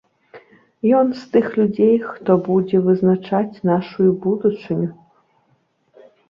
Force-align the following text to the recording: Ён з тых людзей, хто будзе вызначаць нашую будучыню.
Ён 0.99 1.09
з 1.19 1.27
тых 1.35 1.45
людзей, 1.59 1.93
хто 2.13 2.37
будзе 2.47 2.77
вызначаць 2.87 3.61
нашую 3.71 4.09
будучыню. 4.25 4.89